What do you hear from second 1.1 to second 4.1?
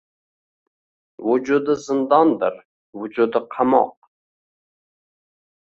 Vujudi zindondir, vujudi– qamoq.